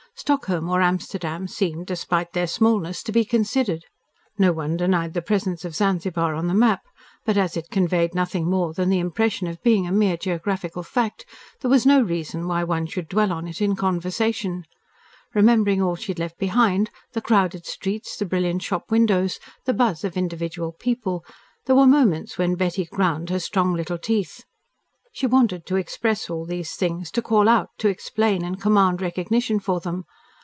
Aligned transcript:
Stockholm 0.13 0.69
or 0.69 0.81
Amsterdam 0.83 1.47
seemed, 1.47 1.87
despite 1.87 2.33
their 2.33 2.45
smallness, 2.45 3.01
to 3.01 3.11
be 3.11 3.25
considered. 3.25 3.85
No 4.37 4.51
one 4.51 4.77
denied 4.77 5.15
the 5.15 5.21
presence 5.21 5.65
of 5.65 5.73
Zanzibar 5.73 6.35
on 6.35 6.45
the 6.45 6.53
map, 6.53 6.83
but 7.25 7.37
as 7.37 7.57
it 7.57 7.71
conveyed 7.71 8.13
nothing 8.13 8.47
more 8.47 8.71
than 8.71 8.89
the 8.89 8.99
impression 8.99 9.47
of 9.47 9.63
being 9.63 9.87
a 9.87 9.91
mere 9.91 10.17
geographical 10.17 10.83
fact, 10.83 11.25
there 11.61 11.71
was 11.71 11.87
no 11.87 12.01
reason 12.01 12.47
why 12.47 12.63
one 12.63 12.85
should 12.85 13.07
dwell 13.09 13.31
on 13.31 13.47
it 13.47 13.61
in 13.63 13.75
conversation. 13.75 14.65
Remembering 15.33 15.81
all 15.81 15.95
she 15.95 16.11
had 16.11 16.19
left 16.19 16.37
behind, 16.37 16.91
the 17.13 17.21
crowded 17.21 17.65
streets, 17.65 18.15
the 18.15 18.25
brilliant 18.25 18.61
shop 18.61 18.91
windows, 18.91 19.39
the 19.65 19.73
buzz 19.73 20.03
of 20.03 20.15
individual 20.17 20.71
people, 20.71 21.25
there 21.65 21.75
were 21.75 21.87
moments 21.87 22.37
when 22.37 22.53
Betty 22.53 22.85
ground 22.85 23.31
her 23.31 23.39
strong 23.39 23.73
little 23.73 23.97
teeth. 23.97 24.43
She 25.13 25.27
wanted 25.27 25.65
to 25.65 25.75
express 25.75 26.29
all 26.29 26.45
these 26.45 26.73
things, 26.77 27.11
to 27.11 27.21
call 27.21 27.49
out, 27.49 27.71
to 27.79 27.89
explain, 27.89 28.45
and 28.45 28.61
command 28.61 29.01
recognition 29.01 29.59
for 29.59 29.81
them. 29.81 30.05